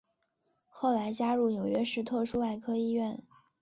[0.67, 3.21] 后来加入纽约市特殊外科医院。